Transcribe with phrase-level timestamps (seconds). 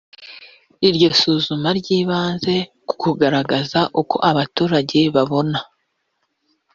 [0.87, 2.53] iryo suzuma ryibanze
[2.87, 5.59] ku kugaragaza uko abaturage babona